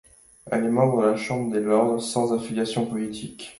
[0.49, 3.49] Elle est membre de la Chambre des lords, sans affiliation politique.